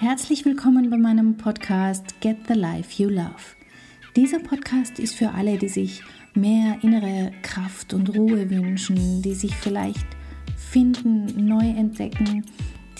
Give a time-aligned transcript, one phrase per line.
[0.00, 3.54] Herzlich willkommen bei meinem Podcast Get the Life You Love.
[4.16, 6.02] Dieser Podcast ist für alle, die sich
[6.34, 10.04] mehr innere Kraft und Ruhe wünschen, die sich vielleicht
[10.56, 12.44] finden, neu entdecken,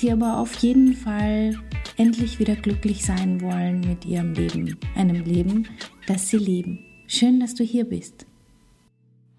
[0.00, 1.58] die aber auf jeden Fall
[1.96, 5.68] endlich wieder glücklich sein wollen mit ihrem Leben, einem Leben,
[6.06, 6.78] das sie lieben.
[7.08, 8.24] Schön, dass du hier bist.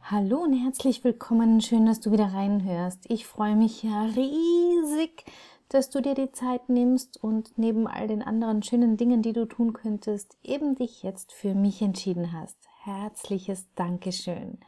[0.02, 1.62] Hallo und herzlich willkommen.
[1.62, 3.10] Schön, dass du wieder reinhörst.
[3.10, 5.24] Ich freue mich ja riesig,
[5.70, 9.46] dass du dir die Zeit nimmst und neben all den anderen schönen Dingen, die du
[9.46, 12.58] tun könntest, eben dich jetzt für mich entschieden hast.
[12.84, 14.60] Herzliches Dankeschön.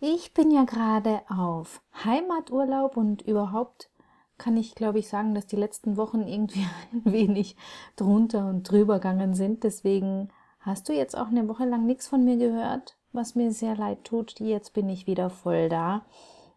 [0.00, 3.90] Ich bin ja gerade auf Heimaturlaub und überhaupt
[4.38, 7.56] kann ich, glaube ich, sagen, dass die letzten Wochen irgendwie ein wenig
[7.96, 9.62] drunter und drüber gegangen sind.
[9.62, 13.76] Deswegen hast du jetzt auch eine Woche lang nichts von mir gehört, was mir sehr
[13.76, 14.40] leid tut.
[14.40, 16.04] Jetzt bin ich wieder voll da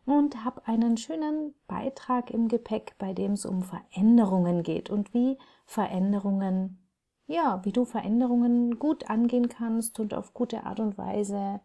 [0.06, 5.38] und habe einen schönen Beitrag im Gepäck, bei dem es um Veränderungen geht und wie
[5.66, 6.86] Veränderungen,
[7.28, 11.62] ja, wie du Veränderungen gut angehen kannst und auf gute Art und Weise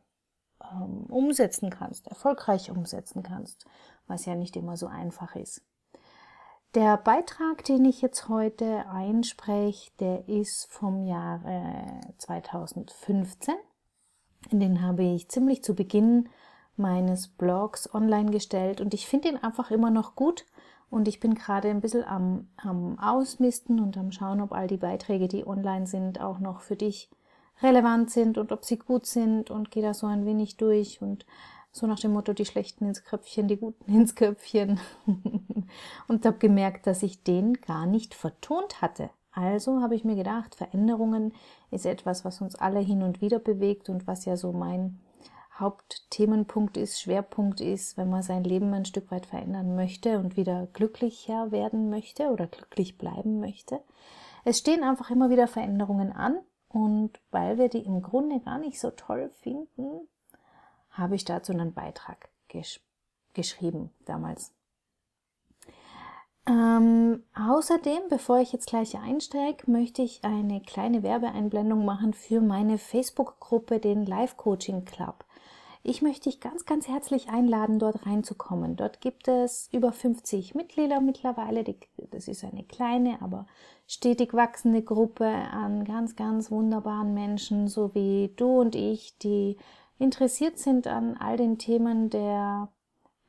[0.73, 3.67] ähm, umsetzen kannst, erfolgreich umsetzen kannst,
[4.07, 5.65] was ja nicht immer so einfach ist.
[6.75, 13.55] Der Beitrag, den ich jetzt heute einspreche, der ist vom Jahre 2015.
[14.53, 16.29] Den habe ich ziemlich zu Beginn
[16.79, 20.45] meines Blogs online gestellt und ich finde ihn einfach immer noch gut
[20.91, 24.77] und ich bin gerade ein bisschen am, am Ausmisten und am Schauen, ob all die
[24.77, 27.11] Beiträge, die online sind, auch noch für dich
[27.63, 31.27] relevant sind und ob sie gut sind und gehe da so ein wenig durch und
[31.71, 34.81] so nach dem Motto, die Schlechten ins Köpfchen, die Guten ins Köpfchen.
[36.09, 39.11] und habe gemerkt, dass ich den gar nicht vertont hatte.
[39.33, 41.33] Also habe ich mir gedacht, Veränderungen
[41.71, 44.99] ist etwas, was uns alle hin und wieder bewegt und was ja so mein
[45.59, 50.67] Hauptthemenpunkt ist, Schwerpunkt ist, wenn man sein Leben ein Stück weit verändern möchte und wieder
[50.73, 53.81] glücklicher werden möchte oder glücklich bleiben möchte.
[54.45, 58.79] Es stehen einfach immer wieder Veränderungen an und weil wir die im Grunde gar nicht
[58.79, 60.07] so toll finden,
[60.91, 62.81] habe ich dazu einen Beitrag gesch
[63.35, 64.53] geschrieben damals.
[66.49, 72.79] Ähm, außerdem, bevor ich jetzt gleich einsteige, möchte ich eine kleine Werbeeinblendung machen für meine
[72.79, 75.25] Facebook-Gruppe, den Live Coaching Club.
[75.89, 78.77] Ich möchte dich ganz, ganz herzlich einladen, dort reinzukommen.
[78.77, 81.65] Dort gibt es über 50 Mitglieder mittlerweile.
[82.11, 83.47] Das ist eine kleine, aber
[83.87, 89.57] stetig wachsende Gruppe an ganz, ganz wunderbaren Menschen, so wie du und ich, die
[89.99, 92.69] interessiert sind an all den Themen der,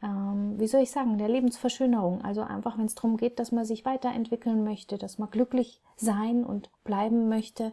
[0.03, 2.25] ähm, wie soll ich sagen, der Lebensverschönerung.
[2.25, 6.43] Also einfach, wenn es darum geht, dass man sich weiterentwickeln möchte, dass man glücklich sein
[6.43, 7.71] und bleiben möchte,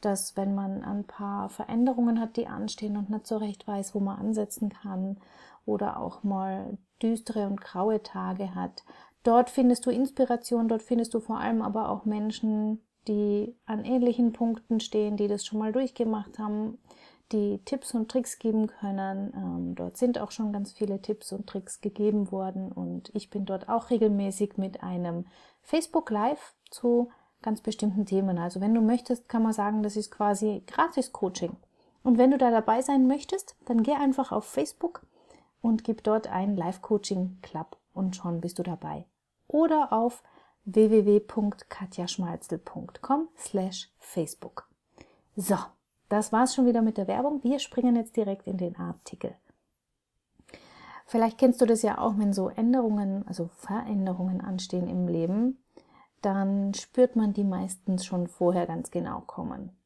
[0.00, 4.00] dass wenn man ein paar Veränderungen hat, die anstehen und nicht so recht weiß, wo
[4.00, 5.18] man ansetzen kann
[5.66, 8.84] oder auch mal düstere und graue Tage hat,
[9.22, 14.32] dort findest du Inspiration, dort findest du vor allem aber auch Menschen, die an ähnlichen
[14.32, 16.78] Punkten stehen, die das schon mal durchgemacht haben,
[17.32, 19.32] die Tipps und Tricks geben können.
[19.34, 23.44] Ähm, dort sind auch schon ganz viele Tipps und Tricks gegeben worden und ich bin
[23.44, 25.26] dort auch regelmäßig mit einem
[25.62, 27.10] Facebook Live zu
[27.42, 28.38] ganz bestimmten Themen.
[28.38, 31.56] Also wenn du möchtest, kann man sagen, das ist quasi gratis Coaching.
[32.02, 35.06] Und wenn du da dabei sein möchtest, dann geh einfach auf Facebook
[35.60, 39.04] und gib dort ein Live Coaching Club und schon bist du dabei.
[39.46, 40.22] Oder auf
[40.64, 44.66] www.katjaschmalzel.com slash Facebook.
[45.36, 45.58] So,
[46.08, 47.42] das war's schon wieder mit der Werbung.
[47.42, 49.34] Wir springen jetzt direkt in den Artikel.
[51.06, 55.58] Vielleicht kennst du das ja auch, wenn so Änderungen, also Veränderungen anstehen im Leben,
[56.22, 59.76] dann spürt man die meistens schon vorher ganz genau kommen.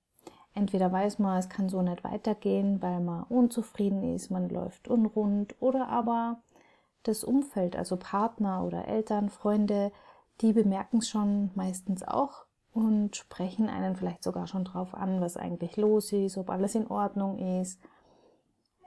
[0.54, 5.54] Entweder weiß man, es kann so nicht weitergehen, weil man unzufrieden ist, man läuft unrund,
[5.60, 6.38] oder aber
[7.02, 9.92] das Umfeld, also Partner oder Eltern, Freunde,
[10.40, 15.36] die bemerken es schon meistens auch und sprechen einen vielleicht sogar schon drauf an, was
[15.36, 17.80] eigentlich los ist, ob alles in Ordnung ist.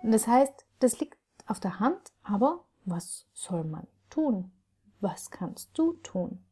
[0.04, 4.52] Das heißt, das liegt auf der Hand, aber was soll man tun?
[5.00, 6.44] Was kannst du tun?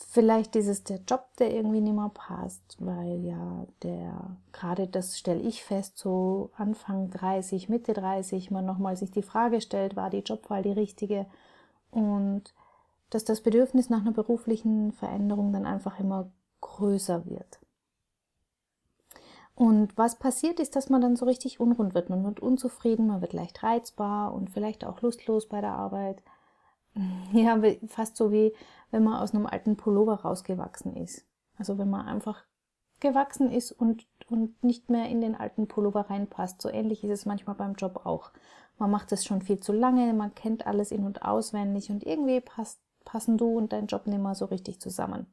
[0.00, 5.18] Vielleicht ist es der Job, der irgendwie nicht mehr passt, weil ja der, gerade das
[5.18, 10.08] stelle ich fest, so Anfang 30, Mitte 30, man nochmal sich die Frage stellt, war
[10.08, 11.26] die Jobwahl die richtige?
[11.90, 12.54] Und
[13.10, 16.30] dass das Bedürfnis nach einer beruflichen Veränderung dann einfach immer
[16.60, 17.58] größer wird.
[19.56, 22.10] Und was passiert ist, dass man dann so richtig unrund wird.
[22.10, 26.22] Man wird unzufrieden, man wird leicht reizbar und vielleicht auch lustlos bei der Arbeit.
[27.32, 28.52] Ja, fast so wie
[28.90, 31.26] wenn man aus einem alten Pullover rausgewachsen ist.
[31.56, 32.44] Also wenn man einfach
[33.00, 36.60] gewachsen ist und, und nicht mehr in den alten Pullover reinpasst.
[36.60, 38.32] So ähnlich ist es manchmal beim Job auch.
[38.78, 42.40] Man macht es schon viel zu lange, man kennt alles in- und auswendig und irgendwie
[42.40, 45.26] passt passen du und dein Job nicht mehr so richtig zusammen.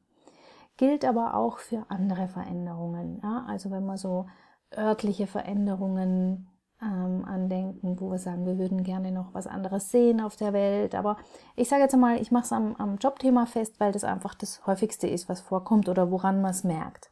[0.78, 3.20] Gilt aber auch für andere Veränderungen.
[3.22, 3.44] Ja?
[3.48, 4.26] Also wenn man so
[4.74, 6.48] örtliche Veränderungen
[6.82, 10.94] ähm, andenken, wo wir sagen, wir würden gerne noch was anderes sehen auf der Welt.
[10.94, 11.16] Aber
[11.54, 14.66] ich sage jetzt mal, ich mache es am, am Jobthema fest, weil das einfach das
[14.66, 17.10] häufigste ist, was vorkommt oder woran man es merkt.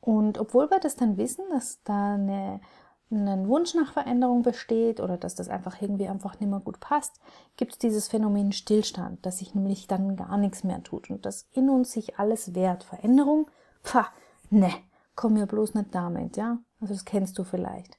[0.00, 2.60] Und obwohl wir das dann wissen, dass da eine,
[3.10, 7.20] ein Wunsch nach Veränderung besteht oder dass das einfach irgendwie einfach nicht mehr gut passt,
[7.56, 11.48] gibt es dieses Phänomen Stillstand, dass sich nämlich dann gar nichts mehr tut und dass
[11.52, 12.84] in uns sich alles wehrt.
[12.84, 13.50] Veränderung,
[13.82, 14.08] pah,
[14.50, 14.70] ne,
[15.14, 16.58] komm mir bloß nicht damit, ja.
[16.80, 17.98] Also das kennst du vielleicht.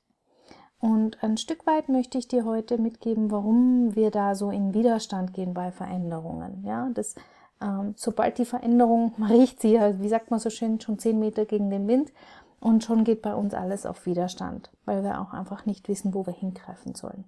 [0.79, 5.33] Und ein Stück weit möchte ich dir heute mitgeben, warum wir da so in Widerstand
[5.33, 6.63] gehen bei Veränderungen.
[6.63, 7.15] Ja, das,
[7.61, 11.19] ähm, sobald die Veränderung, man riecht sie ja, wie sagt man so schön, schon zehn
[11.19, 12.11] Meter gegen den Wind
[12.59, 16.25] und schon geht bei uns alles auf Widerstand, weil wir auch einfach nicht wissen, wo
[16.25, 17.25] wir hingreifen sollen.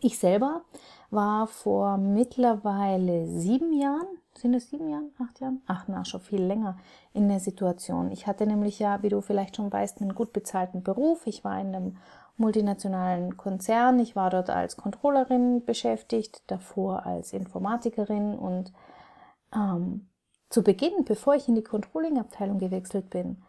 [0.00, 0.62] Ich selber
[1.10, 5.60] war vor mittlerweile sieben Jahren, sind es sieben Jahren, acht Jahren?
[5.66, 6.76] Ach na, schon viel länger
[7.12, 8.12] in der Situation.
[8.12, 11.26] Ich hatte nämlich ja, wie du vielleicht schon weißt, einen gut bezahlten Beruf.
[11.26, 11.96] Ich war in einem
[12.38, 13.98] multinationalen Konzern.
[13.98, 18.72] Ich war dort als Controllerin beschäftigt, davor als Informatikerin und
[19.54, 20.08] ähm,
[20.48, 23.42] zu Beginn, bevor ich in die Controlling-Abteilung gewechselt bin,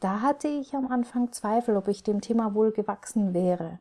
[0.00, 3.78] da hatte ich am Anfang Zweifel, ob ich dem Thema wohl gewachsen wäre.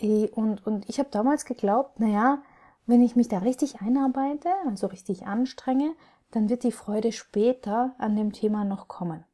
[0.00, 2.42] Und, und ich habe damals geglaubt, naja,
[2.86, 5.94] wenn ich mich da richtig einarbeite, also richtig anstrenge,
[6.30, 9.24] dann wird die Freude später an dem Thema noch kommen.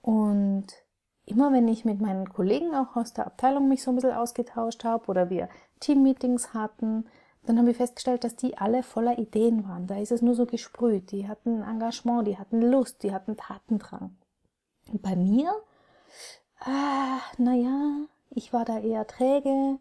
[0.00, 0.66] Und
[1.26, 4.84] immer wenn ich mit meinen Kollegen auch aus der Abteilung mich so ein bisschen ausgetauscht
[4.84, 5.48] habe oder wir
[5.80, 7.06] Teammeetings hatten,
[7.44, 9.86] dann haben wir festgestellt, dass die alle voller Ideen waren.
[9.86, 11.10] Da ist es nur so gesprüht.
[11.10, 14.16] Die hatten Engagement, die hatten Lust, die hatten Tatendrang.
[14.90, 15.52] Und bei mir,
[16.60, 19.78] ah, naja, ich war da eher träge,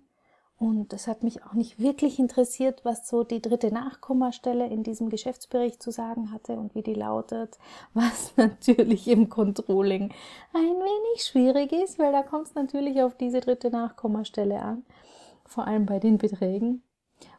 [0.62, 5.10] und es hat mich auch nicht wirklich interessiert, was so die dritte Nachkommastelle in diesem
[5.10, 7.58] Geschäftsbericht zu sagen hatte und wie die lautet,
[7.96, 10.13] was natürlich im Controlling
[10.54, 14.86] ein wenig schwierig ist, weil da kommt es natürlich auf diese dritte Nachkommastelle an,
[15.48, 16.84] vor allem bei den Beträgen.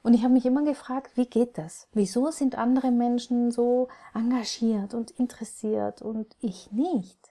[0.02, 1.86] Und ich habe mich immer gefragt, wie geht das?
[1.92, 7.21] Wieso sind andere Menschen so engagiert und interessiert und ich nicht?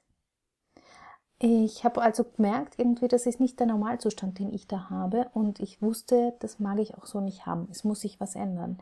[1.43, 5.27] Ich habe also gemerkt, irgendwie, das ist nicht der Normalzustand, den ich da habe.
[5.33, 7.67] Und ich wusste, das mag ich auch so nicht haben.
[7.71, 8.77] Es muss sich was ändern.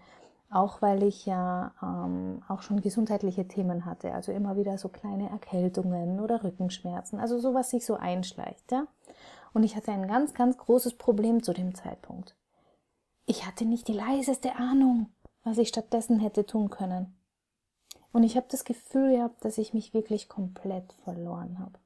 [0.51, 4.13] Auch weil ich ja ähm, auch schon gesundheitliche Themen hatte.
[4.13, 7.17] Also immer wieder so kleine Erkältungen oder Rückenschmerzen.
[7.17, 8.69] Also so, was sich so einschleicht.
[8.73, 8.88] Ja?
[9.53, 12.35] Und ich hatte ein ganz, ganz großes Problem zu dem Zeitpunkt.
[13.25, 15.07] Ich hatte nicht die leiseste Ahnung,
[15.45, 17.15] was ich stattdessen hätte tun können.
[18.11, 21.79] Und ich habe das Gefühl gehabt, dass ich mich wirklich komplett verloren habe.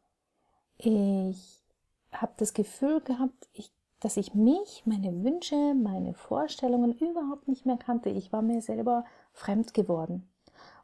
[0.86, 1.64] Ich
[2.12, 3.72] habe das Gefühl gehabt, ich,
[4.02, 8.10] dass ich mich, meine Wünsche, meine Vorstellungen überhaupt nicht mehr kannte.
[8.10, 10.28] Ich war mir selber fremd geworden.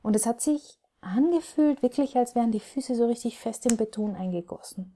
[0.01, 4.15] Und es hat sich angefühlt, wirklich als wären die Füße so richtig fest im Beton
[4.15, 4.95] eingegossen,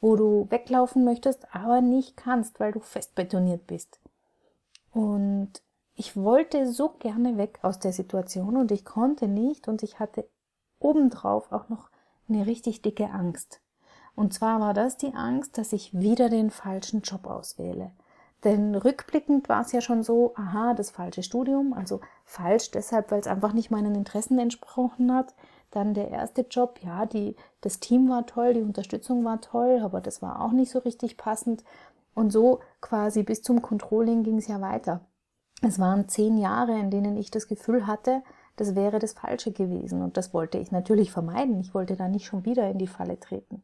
[0.00, 4.00] wo du weglaufen möchtest, aber nicht kannst, weil du fest betoniert bist.
[4.92, 5.62] Und
[5.94, 10.28] ich wollte so gerne weg aus der Situation und ich konnte nicht und ich hatte
[10.80, 11.88] obendrauf auch noch
[12.28, 13.60] eine richtig dicke Angst.
[14.14, 17.90] Und zwar war das die Angst, dass ich wieder den falschen Job auswähle.
[18.44, 23.20] Denn rückblickend war es ja schon so, aha, das falsche Studium, also falsch deshalb, weil
[23.20, 25.34] es einfach nicht meinen Interessen entsprochen hat.
[25.70, 30.00] Dann der erste Job, ja, die, das Team war toll, die Unterstützung war toll, aber
[30.00, 31.64] das war auch nicht so richtig passend.
[32.14, 35.00] Und so quasi bis zum Controlling ging es ja weiter.
[35.62, 38.22] Es waren zehn Jahre, in denen ich das Gefühl hatte,
[38.56, 40.02] das wäre das Falsche gewesen.
[40.02, 41.60] Und das wollte ich natürlich vermeiden.
[41.60, 43.62] Ich wollte da nicht schon wieder in die Falle treten.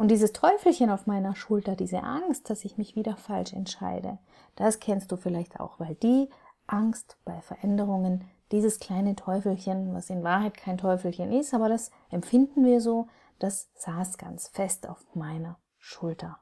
[0.00, 4.16] Und dieses Teufelchen auf meiner Schulter, diese Angst, dass ich mich wieder falsch entscheide,
[4.56, 6.30] das kennst du vielleicht auch, weil die
[6.66, 12.64] Angst bei Veränderungen, dieses kleine Teufelchen, was in Wahrheit kein Teufelchen ist, aber das empfinden
[12.64, 16.38] wir so, das saß ganz fest auf meiner Schulter.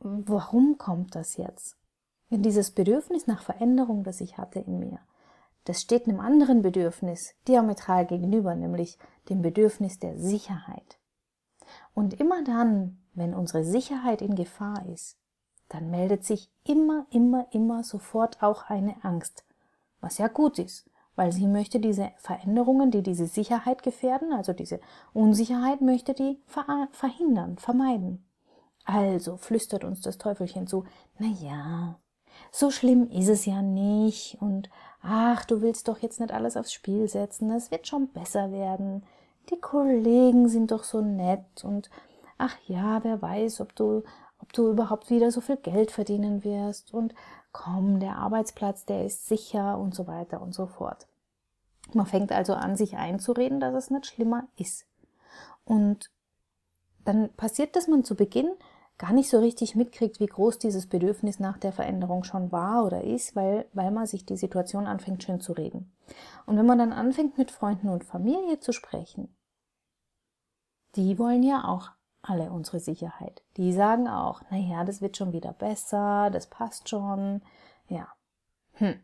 [0.00, 1.76] Warum kommt das jetzt?
[2.28, 4.98] Denn dieses Bedürfnis nach Veränderung, das ich hatte in mir,
[5.62, 8.98] das steht einem anderen Bedürfnis diametral gegenüber, nämlich
[9.28, 10.98] dem Bedürfnis der Sicherheit.
[11.94, 15.16] Und immer dann, wenn unsere Sicherheit in Gefahr ist,
[15.68, 19.44] dann meldet sich immer, immer, immer sofort auch eine Angst,
[20.00, 24.80] was ja gut ist, weil sie möchte diese Veränderungen, die diese Sicherheit gefährden, also diese
[25.12, 26.40] Unsicherheit, möchte die
[26.90, 28.24] verhindern, vermeiden.
[28.84, 30.84] Also flüstert uns das Teufelchen zu,
[31.18, 31.98] na ja,
[32.50, 34.68] so schlimm ist es ja nicht und
[35.02, 39.04] ach, du willst doch jetzt nicht alles aufs Spiel setzen, es wird schon besser werden
[39.50, 41.90] die Kollegen sind doch so nett und
[42.38, 44.02] ach ja, wer weiß, ob du,
[44.38, 47.14] ob du überhaupt wieder so viel Geld verdienen wirst und
[47.52, 51.06] komm, der Arbeitsplatz, der ist sicher und so weiter und so fort.
[51.92, 54.86] Man fängt also an, sich einzureden, dass es nicht schlimmer ist.
[55.64, 56.10] Und
[57.04, 58.50] dann passiert, dass man zu Beginn
[58.98, 63.04] gar nicht so richtig mitkriegt, wie groß dieses Bedürfnis nach der Veränderung schon war oder
[63.04, 65.93] ist, weil, weil man sich die Situation anfängt schön zu reden.
[66.46, 69.34] Und wenn man dann anfängt mit Freunden und Familie zu sprechen,
[70.96, 71.90] die wollen ja auch
[72.22, 73.42] alle unsere Sicherheit.
[73.56, 77.42] Die sagen auch, naja, das wird schon wieder besser, das passt schon,
[77.88, 78.08] ja.
[78.74, 79.00] Hm.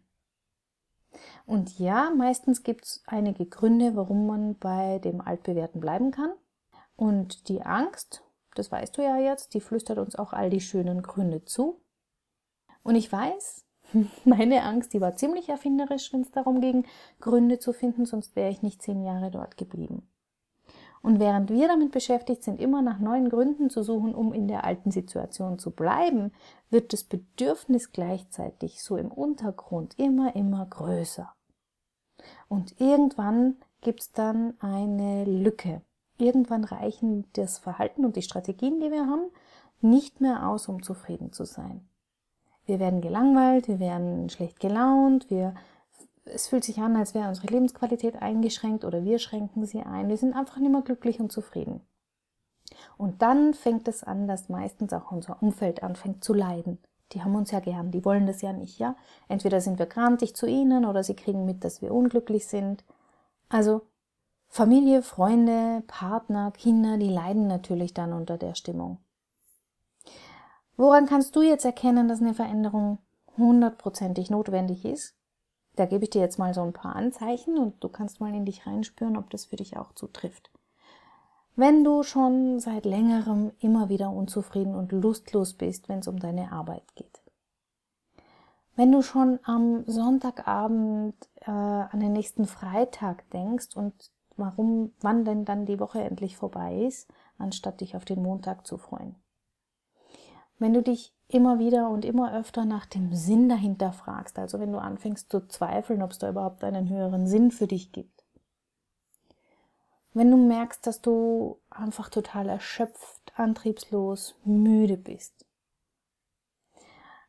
[1.45, 6.33] Und ja, meistens gibt es einige Gründe, warum man bei dem Altbewährten bleiben kann.
[6.97, 8.23] Und die Angst,
[8.55, 11.81] das weißt du ja jetzt, die flüstert uns auch all die schönen Gründe zu.
[12.83, 13.67] Und ich weiß,
[14.25, 16.87] meine Angst, die war ziemlich erfinderisch, wenn es darum ging,
[17.21, 20.09] Gründe zu finden, sonst wäre ich nicht zehn Jahre dort geblieben.
[21.03, 24.65] Und während wir damit beschäftigt sind, immer nach neuen Gründen zu suchen, um in der
[24.65, 26.33] alten Situation zu bleiben,
[26.69, 31.33] wird das Bedürfnis gleichzeitig so im Untergrund immer, immer größer.
[32.49, 35.81] Und irgendwann gibt es dann eine Lücke.
[36.19, 39.31] Irgendwann reichen das Verhalten und die Strategien, die wir haben,
[39.81, 41.89] nicht mehr aus, um zufrieden zu sein.
[42.67, 45.55] Wir werden gelangweilt, wir werden schlecht gelaunt, wir
[46.25, 50.09] es fühlt sich an, als wäre unsere Lebensqualität eingeschränkt oder wir schränken sie ein.
[50.09, 51.81] Wir sind einfach nicht mehr glücklich und zufrieden.
[52.97, 56.79] Und dann fängt es an, dass meistens auch unser Umfeld anfängt zu leiden.
[57.13, 58.95] Die haben uns ja gern, die wollen das ja nicht, ja?
[59.29, 62.85] Entweder sind wir grantig zu ihnen oder sie kriegen mit, dass wir unglücklich sind.
[63.49, 63.83] Also
[64.49, 68.99] Familie, Freunde, Partner, Kinder, die leiden natürlich dann unter der Stimmung.
[70.81, 73.01] Woran kannst du jetzt erkennen, dass eine Veränderung
[73.37, 75.15] hundertprozentig notwendig ist?
[75.77, 78.47] Da gebe ich dir jetzt mal so ein paar Anzeichen und du kannst mal in
[78.47, 80.51] dich reinspüren, ob das für dich auch zutrifft.
[81.55, 86.51] Wenn du schon seit längerem immer wieder unzufrieden und lustlos bist, wenn es um deine
[86.51, 87.21] Arbeit geht.
[88.75, 95.45] Wenn du schon am Sonntagabend äh, an den nächsten Freitag denkst und warum, wann denn
[95.45, 99.17] dann die Woche endlich vorbei ist, anstatt dich auf den Montag zu freuen.
[100.61, 104.73] Wenn du dich immer wieder und immer öfter nach dem Sinn dahinter fragst, also wenn
[104.73, 108.25] du anfängst zu zweifeln, ob es da überhaupt einen höheren Sinn für dich gibt.
[110.13, 115.47] Wenn du merkst, dass du einfach total erschöpft, antriebslos, müde bist.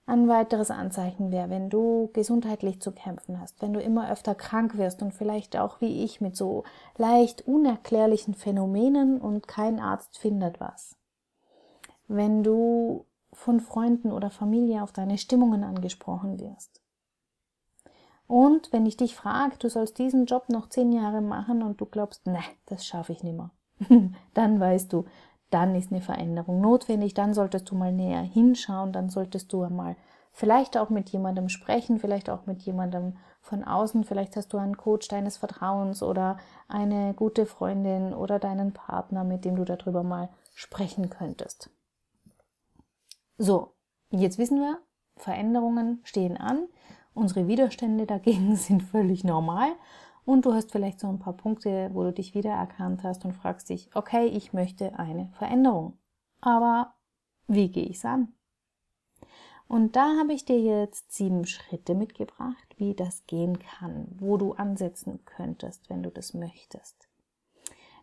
[0.05, 4.77] Ein weiteres Anzeichen wäre, wenn du gesundheitlich zu kämpfen hast, wenn du immer öfter krank
[4.77, 6.65] wirst und vielleicht auch wie ich mit so
[6.97, 10.97] leicht unerklärlichen Phänomenen und kein Arzt findet was.
[12.09, 16.81] Wenn du von Freunden oder Familie auf deine Stimmungen angesprochen wirst.
[18.27, 21.85] Und wenn ich dich frage, du sollst diesen Job noch zehn Jahre machen und du
[21.85, 23.51] glaubst, ne, das schaffe ich nicht mehr,
[24.33, 25.05] dann weißt du,
[25.49, 29.97] dann ist eine Veränderung notwendig, dann solltest du mal näher hinschauen, dann solltest du einmal
[30.31, 34.77] vielleicht auch mit jemandem sprechen, vielleicht auch mit jemandem von außen, vielleicht hast du einen
[34.77, 36.37] Coach deines Vertrauens oder
[36.69, 41.69] eine gute Freundin oder deinen Partner, mit dem du darüber mal sprechen könntest.
[43.43, 43.73] So,
[44.11, 44.79] jetzt wissen wir,
[45.17, 46.67] Veränderungen stehen an.
[47.15, 49.71] Unsere Widerstände dagegen sind völlig normal.
[50.25, 53.69] Und du hast vielleicht so ein paar Punkte, wo du dich wiedererkannt hast und fragst
[53.69, 55.97] dich, okay, ich möchte eine Veränderung.
[56.39, 56.93] Aber
[57.47, 58.31] wie gehe ich es an?
[59.67, 64.53] Und da habe ich dir jetzt sieben Schritte mitgebracht, wie das gehen kann, wo du
[64.53, 67.10] ansetzen könntest, wenn du das möchtest.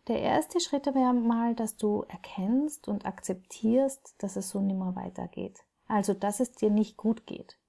[0.09, 5.59] Der erste Schritt wäre mal, dass du erkennst und akzeptierst, dass es so nimmer weitergeht.
[5.87, 7.59] Also, dass es dir nicht gut geht.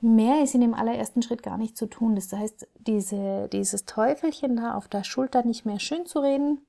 [0.00, 2.14] Mehr ist in dem allerersten Schritt gar nicht zu tun.
[2.14, 6.64] Das heißt, diese, dieses Teufelchen da auf der Schulter nicht mehr schön zu reden,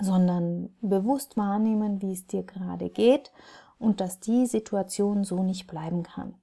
[0.00, 3.30] sondern bewusst wahrnehmen, wie es dir gerade geht
[3.78, 6.34] und dass die Situation so nicht bleiben kann.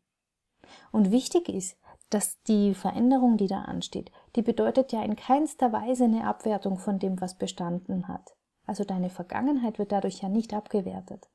[0.94, 1.78] Und wichtig ist,
[2.10, 7.00] dass die Veränderung, die da ansteht, die bedeutet ja in keinster Weise eine Abwertung von
[7.00, 8.36] dem, was bestanden hat.
[8.66, 11.30] Also deine Vergangenheit wird dadurch ja nicht abgewertet.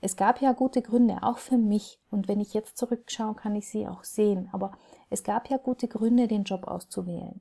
[0.00, 2.00] Es gab ja gute Gründe, auch für mich.
[2.10, 4.48] Und wenn ich jetzt zurückschaue, kann ich sie auch sehen.
[4.52, 4.72] Aber
[5.10, 7.40] es gab ja gute Gründe, den Job auszuwählen.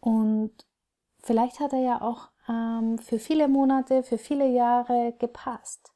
[0.00, 0.52] Und
[1.22, 5.92] vielleicht hat er ja auch ähm, für viele Monate, für viele Jahre gepasst.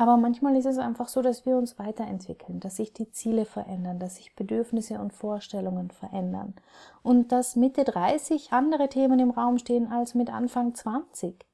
[0.00, 3.98] Aber manchmal ist es einfach so, dass wir uns weiterentwickeln, dass sich die Ziele verändern,
[3.98, 6.54] dass sich Bedürfnisse und Vorstellungen verändern
[7.02, 11.44] und dass Mitte 30 andere Themen im Raum stehen als mit Anfang 20.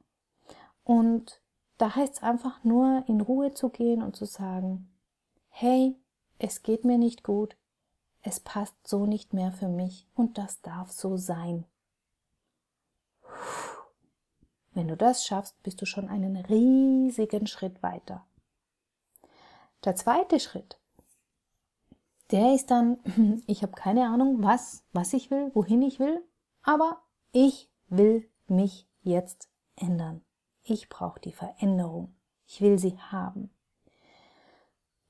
[0.84, 1.40] Und
[1.78, 4.92] da heißt es einfach nur, in Ruhe zu gehen und zu sagen,
[5.48, 5.96] hey,
[6.38, 7.56] es geht mir nicht gut,
[8.20, 11.64] es passt so nicht mehr für mich und das darf so sein.
[14.74, 18.26] Wenn du das schaffst, bist du schon einen riesigen Schritt weiter.
[19.84, 20.78] Der zweite Schritt
[22.30, 22.98] Der ist dann,
[23.46, 26.22] ich habe keine Ahnung, was, was ich will, wohin ich will,
[26.62, 30.24] aber ich will mich jetzt ändern.
[30.62, 32.14] Ich brauche die Veränderung.
[32.46, 33.50] Ich will sie haben.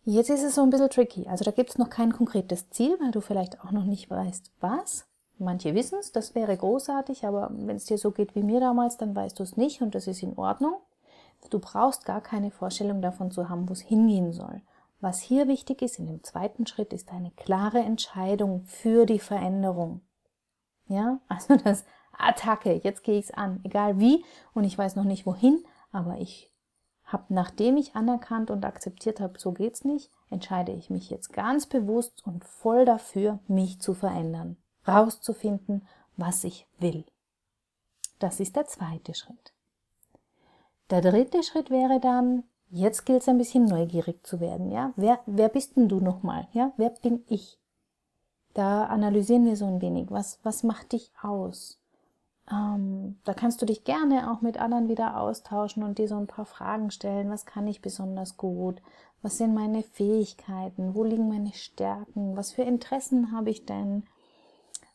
[0.05, 1.29] Jetzt ist es so ein bisschen tricky.
[1.29, 4.53] Also da gibt es noch kein konkretes Ziel, weil du vielleicht auch noch nicht weißt,
[4.61, 5.07] was.
[5.39, 8.97] Manche wissen es, das wäre großartig, aber wenn es dir so geht wie mir damals,
[8.97, 10.77] dann weißt du es nicht und das ist in Ordnung.
[11.51, 14.63] Du brauchst gar keine Vorstellung davon zu haben, wo es hingehen soll.
[15.01, 20.01] Was hier wichtig ist in dem zweiten Schritt, ist eine klare Entscheidung für die Veränderung.
[20.87, 21.85] Ja, also das
[22.17, 24.25] Attacke, jetzt gehe ich es an, egal wie
[24.55, 26.53] und ich weiß noch nicht wohin, aber ich
[27.05, 31.67] habe, nachdem ich anerkannt und akzeptiert habe, so geht's nicht, entscheide ich mich jetzt ganz
[31.67, 35.87] bewusst und voll dafür, mich zu verändern, rauszufinden,
[36.17, 37.05] was ich will.
[38.19, 39.54] Das ist der zweite Schritt.
[40.95, 44.93] Der dritte Schritt wäre dann, jetzt gilt es ein bisschen neugierig zu werden, ja?
[44.95, 46.73] Wer, wer bist denn du nochmal, ja?
[46.77, 47.59] Wer bin ich?
[48.53, 51.81] Da analysieren wir so ein wenig, was, was macht dich aus?
[52.49, 56.29] Ähm, da kannst du dich gerne auch mit anderen wieder austauschen und dir so ein
[56.29, 57.29] paar Fragen stellen.
[57.29, 58.81] Was kann ich besonders gut?
[59.21, 60.95] Was sind meine Fähigkeiten?
[60.95, 62.37] Wo liegen meine Stärken?
[62.37, 64.05] Was für Interessen habe ich denn?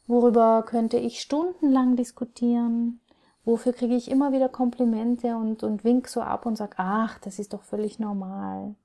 [0.07, 3.01] Worüber könnte ich stundenlang diskutieren?
[3.45, 7.39] Wofür kriege ich immer wieder Komplimente und, und wink so ab und sag, ach, das
[7.39, 8.75] ist doch völlig normal.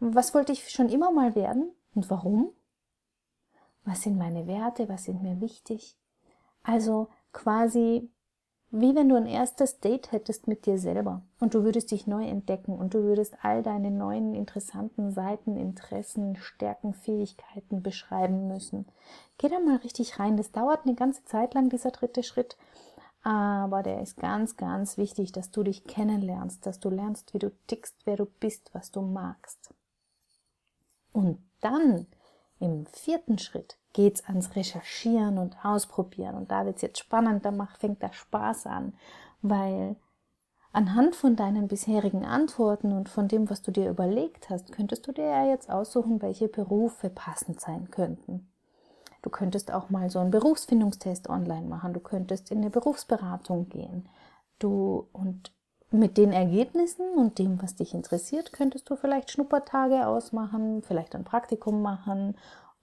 [0.00, 2.50] Was wollte ich schon immer mal werden und warum?
[3.84, 4.88] Was sind meine Werte?
[4.88, 5.96] Was sind mir wichtig?
[6.62, 8.10] Also quasi
[8.72, 12.24] wie wenn du ein erstes Date hättest mit dir selber und du würdest dich neu
[12.24, 18.86] entdecken und du würdest all deine neuen interessanten Seiten, Interessen, Stärken, Fähigkeiten beschreiben müssen.
[19.38, 20.36] Geh da mal richtig rein.
[20.36, 22.56] Das dauert eine ganze Zeit lang, dieser dritte Schritt.
[23.22, 27.50] Aber der ist ganz, ganz wichtig, dass du dich kennenlernst, dass du lernst, wie du
[27.66, 29.74] tickst, wer du bist, was du magst.
[31.12, 32.06] Und dann
[32.60, 36.36] im vierten Schritt geht's ans Recherchieren und Ausprobieren.
[36.36, 38.94] Und da wird's jetzt spannend, da fängt der Spaß an,
[39.42, 39.96] weil
[40.72, 45.12] anhand von deinen bisherigen Antworten und von dem, was du dir überlegt hast, könntest du
[45.12, 48.50] dir ja jetzt aussuchen, welche Berufe passend sein könnten.
[49.22, 51.92] Du könntest auch mal so einen Berufsfindungstest online machen.
[51.92, 54.08] Du könntest in eine Berufsberatung gehen.
[54.58, 55.52] Du und
[55.90, 61.24] mit den Ergebnissen und dem, was dich interessiert, könntest du vielleicht Schnuppertage ausmachen, vielleicht ein
[61.24, 62.36] Praktikum machen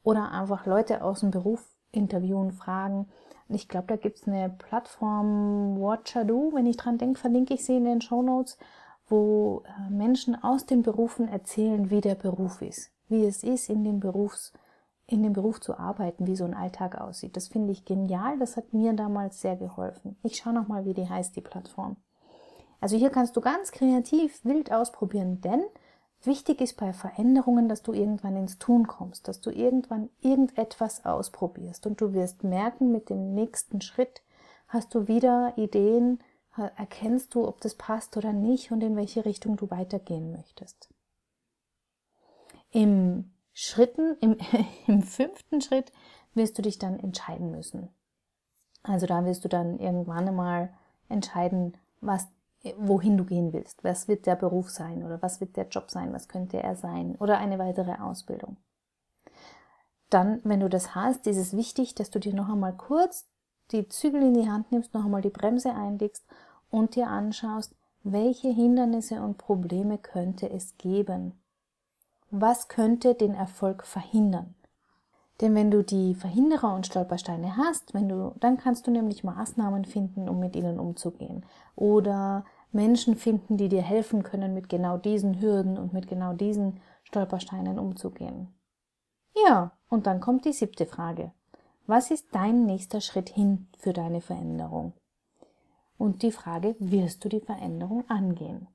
[0.04, 3.08] oder einfach Leute aus dem Beruf interviewen, fragen.
[3.50, 7.78] Ich glaube, da gibt es eine Plattform Watchado, wenn ich dran denke, verlinke ich sie
[7.78, 8.58] in den Show Notes,
[9.08, 13.86] wo äh, Menschen aus den Berufen erzählen, wie der Beruf ist, wie es ist, in
[13.86, 14.52] dem Berufs
[15.08, 17.36] in dem Beruf zu arbeiten, wie so ein Alltag aussieht.
[17.38, 18.38] Das finde ich genial.
[18.40, 20.18] Das hat mir damals sehr geholfen.
[20.22, 21.96] Ich schaue nochmal, wie die heißt, die Plattform.
[22.82, 25.64] Also hier kannst du ganz kreativ wild ausprobieren, denn
[26.24, 31.86] Wichtig ist bei Veränderungen, dass du irgendwann ins Tun kommst, dass du irgendwann irgendetwas ausprobierst
[31.86, 34.24] und du wirst merken, mit dem nächsten Schritt
[34.68, 36.20] hast du wieder Ideen,
[36.76, 40.90] erkennst du, ob das passt oder nicht und in welche Richtung du weitergehen möchtest.
[42.72, 44.38] Im Schritten, im,
[44.88, 45.92] im fünften Schritt
[46.36, 47.90] wirst du dich dann entscheiden müssen.
[48.84, 50.70] Also da wirst du dann irgendwann einmal
[51.10, 52.28] entscheiden, was
[52.78, 53.84] wohin du gehen willst.
[53.84, 56.14] Was wird der Beruf sein oder was wird der Job sein?
[56.14, 57.16] Was könnte er sein?
[57.16, 58.58] Oder eine weitere Ausbildung.
[60.12, 63.26] Dann, wenn du das hast, ist es wichtig, dass du dir noch einmal kurz
[63.72, 66.24] die Zügel in die Hand nimmst, noch einmal die Bremse einlegst
[66.70, 71.34] und dir anschaust, welche Hindernisse und Probleme könnte es geben?
[72.30, 74.56] Was könnte den Erfolg verhindern?
[75.40, 79.86] Denn wenn du die Verhinderer und Stolpersteine hast, wenn du, dann kannst du nämlich Maßnahmen
[79.86, 81.46] finden, um mit ihnen umzugehen.
[81.76, 86.82] Oder Menschen finden, die dir helfen können, mit genau diesen Hürden und mit genau diesen
[87.04, 88.54] Stolpersteinen umzugehen.
[89.46, 91.32] Ja, und dann kommt die siebte Frage.
[91.86, 94.94] Was ist dein nächster Schritt hin für deine Veränderung?
[95.98, 98.68] Und die Frage, wirst du die Veränderung angehen?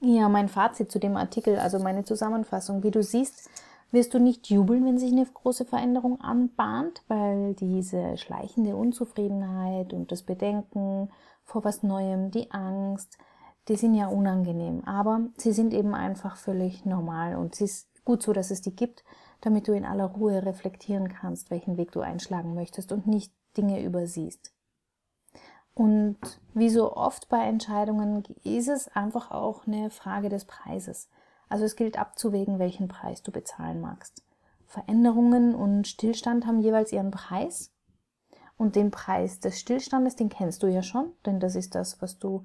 [0.00, 2.82] Ja, mein Fazit zu dem Artikel, also meine Zusammenfassung.
[2.82, 3.48] Wie du siehst,
[3.90, 10.12] wirst du nicht jubeln, wenn sich eine große Veränderung anbahnt, weil diese schleichende Unzufriedenheit und
[10.12, 11.10] das Bedenken
[11.44, 13.16] vor was Neuem, die Angst,
[13.68, 18.22] die sind ja unangenehm, aber sie sind eben einfach völlig normal und es ist gut
[18.22, 19.02] so, dass es die gibt,
[19.40, 23.82] damit du in aller Ruhe reflektieren kannst, welchen Weg du einschlagen möchtest und nicht Dinge
[23.82, 24.55] übersiehst.
[25.76, 26.16] Und
[26.54, 31.10] wie so oft bei Entscheidungen ist es einfach auch eine Frage des Preises.
[31.50, 34.24] Also es gilt abzuwägen, welchen Preis du bezahlen magst.
[34.66, 37.74] Veränderungen und Stillstand haben jeweils ihren Preis
[38.56, 42.18] und den Preis des Stillstandes, den kennst du ja schon, denn das ist das, was
[42.18, 42.44] du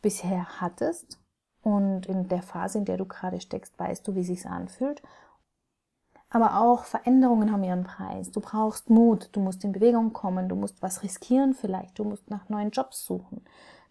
[0.00, 1.18] bisher hattest.
[1.60, 5.02] Und in der Phase, in der du gerade steckst, weißt du, wie sich's anfühlt.
[6.30, 8.30] Aber auch Veränderungen haben ihren Preis.
[8.30, 12.28] Du brauchst Mut, du musst in Bewegung kommen, du musst was riskieren vielleicht, du musst
[12.28, 13.44] nach neuen Jobs suchen.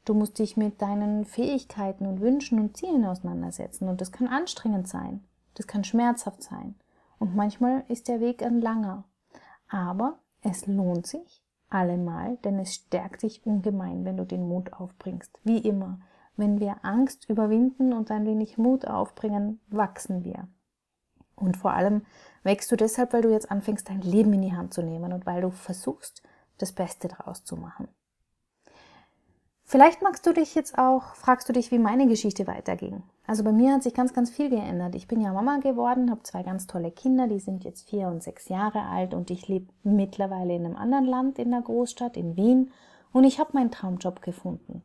[0.06, 3.88] Du musst dich mit deinen Fähigkeiten und Wünschen und Zielen auseinandersetzen.
[3.88, 5.24] Und das kann anstrengend sein.
[5.54, 6.76] Das kann schmerzhaft sein.
[7.20, 9.06] Und manchmal ist der Weg ein langer.
[9.70, 15.40] Aber es lohnt sich allemal, denn es stärkt dich ungemein, wenn du den Mut aufbringst.
[15.44, 16.00] Wie immer,
[16.36, 20.48] wenn wir Angst überwinden und ein wenig Mut aufbringen, wachsen wir.
[21.36, 22.06] Und vor allem
[22.44, 25.26] wächst du deshalb, weil du jetzt anfängst, dein Leben in die Hand zu nehmen und
[25.26, 26.22] weil du versuchst,
[26.58, 27.88] das Beste daraus zu machen.
[29.66, 33.02] Vielleicht magst du dich jetzt auch, fragst du dich, wie meine Geschichte weiterging.
[33.26, 34.94] Also bei mir hat sich ganz, ganz viel geändert.
[34.94, 38.22] Ich bin ja Mama geworden, habe zwei ganz tolle Kinder, die sind jetzt vier und
[38.22, 42.36] sechs Jahre alt und ich lebe mittlerweile in einem anderen Land, in der Großstadt, in
[42.36, 42.72] Wien
[43.14, 44.84] und ich habe meinen Traumjob gefunden.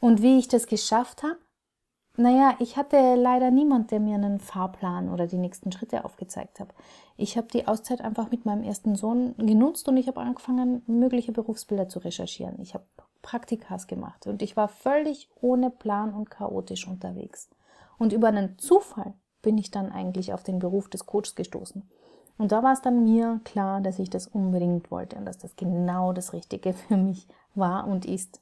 [0.00, 1.38] Und wie ich das geschafft habe?
[2.20, 6.74] Naja, ich hatte leider niemand, der mir einen Fahrplan oder die nächsten Schritte aufgezeigt hat.
[7.16, 11.30] Ich habe die Auszeit einfach mit meinem ersten Sohn genutzt und ich habe angefangen, mögliche
[11.30, 12.60] Berufsbilder zu recherchieren.
[12.60, 12.82] Ich habe
[13.22, 17.50] Praktikas gemacht und ich war völlig ohne Plan und chaotisch unterwegs.
[17.98, 21.88] Und über einen Zufall bin ich dann eigentlich auf den Beruf des Coaches gestoßen.
[22.36, 25.54] Und da war es dann mir klar, dass ich das unbedingt wollte und dass das
[25.54, 28.40] genau das Richtige für mich war und ist.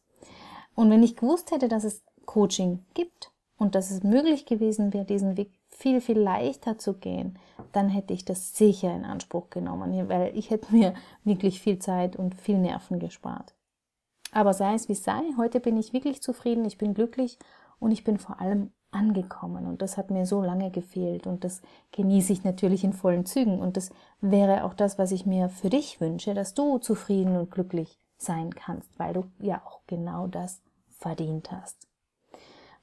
[0.74, 5.04] Und wenn ich gewusst hätte, dass es Coaching gibt, und dass es möglich gewesen wäre,
[5.04, 7.38] diesen Weg viel, viel leichter zu gehen,
[7.72, 12.16] dann hätte ich das sicher in Anspruch genommen, weil ich hätte mir wirklich viel Zeit
[12.16, 13.54] und viel Nerven gespart.
[14.32, 17.38] Aber sei es wie sei, heute bin ich wirklich zufrieden, ich bin glücklich
[17.78, 21.60] und ich bin vor allem angekommen und das hat mir so lange gefehlt und das
[21.92, 23.90] genieße ich natürlich in vollen Zügen und das
[24.20, 28.54] wäre auch das, was ich mir für dich wünsche, dass du zufrieden und glücklich sein
[28.54, 30.62] kannst, weil du ja auch genau das
[30.98, 31.85] verdient hast.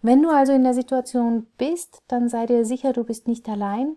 [0.05, 3.95] Wenn du also in der Situation bist, dann sei dir sicher, du bist nicht allein.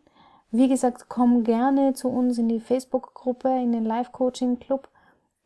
[0.52, 4.88] Wie gesagt, komm gerne zu uns in die Facebook-Gruppe, in den Live-Coaching-Club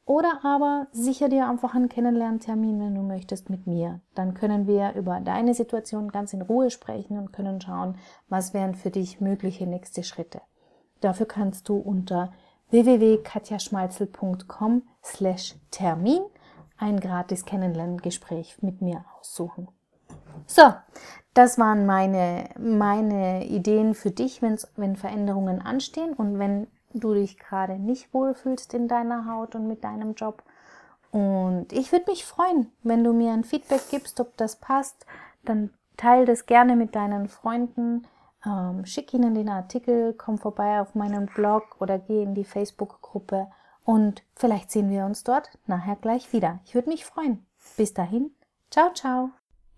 [0.04, 4.02] oder aber sicher dir einfach einen Kennenlerntermin, wenn du möchtest, mit mir.
[4.14, 7.96] Dann können wir über deine Situation ganz in Ruhe sprechen und können schauen,
[8.28, 10.42] was wären für dich mögliche nächste Schritte.
[11.00, 12.34] Dafür kannst du unter
[12.68, 16.20] www.katjaschmalzel.com slash Termin
[16.76, 19.68] ein gratis Kennenlerngespräch mit mir aussuchen.
[20.46, 20.62] So,
[21.34, 27.38] das waren meine, meine Ideen für dich, wenn's, wenn Veränderungen anstehen und wenn du dich
[27.38, 30.42] gerade nicht wohlfühlst in deiner Haut und mit deinem Job.
[31.12, 35.06] Und ich würde mich freuen, wenn du mir ein Feedback gibst, ob das passt.
[35.44, 38.06] Dann teile das gerne mit deinen Freunden.
[38.44, 43.48] Ähm, schick ihnen den Artikel, komm vorbei auf meinen Blog oder geh in die Facebook-Gruppe
[43.84, 46.60] und vielleicht sehen wir uns dort nachher gleich wieder.
[46.64, 47.44] Ich würde mich freuen.
[47.76, 48.30] Bis dahin,
[48.70, 49.39] ciao, ciao.